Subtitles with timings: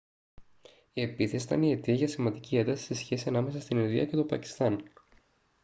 [0.93, 4.23] η επίθεση ήταν η αιτία για σημαντική ένταση στη σχέση ανάμεσα στην ινδία και το
[4.23, 4.83] πακιστάν